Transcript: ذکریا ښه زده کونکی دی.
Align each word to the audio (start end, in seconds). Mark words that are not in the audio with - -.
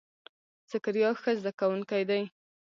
ذکریا 0.71 1.09
ښه 1.21 1.31
زده 1.39 1.51
کونکی 1.59 2.03
دی. 2.09 2.21